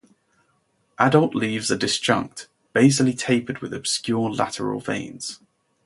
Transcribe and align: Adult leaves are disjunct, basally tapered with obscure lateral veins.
Adult 0.97 1.35
leaves 1.35 1.71
are 1.71 1.77
disjunct, 1.77 2.47
basally 2.73 3.15
tapered 3.15 3.59
with 3.59 3.71
obscure 3.71 4.31
lateral 4.31 4.79
veins. 4.79 5.39